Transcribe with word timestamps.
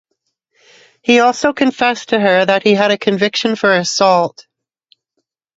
He 1.03 1.19
also 1.19 1.53
confessed 1.53 2.09
to 2.09 2.19
her 2.19 2.43
that 2.43 2.63
he 2.63 2.73
had 2.73 2.89
a 2.89 2.97
conviction 2.97 3.55
for 3.55 3.71
assault. 3.71 4.47